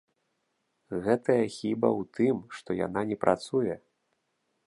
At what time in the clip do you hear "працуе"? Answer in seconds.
3.27-3.75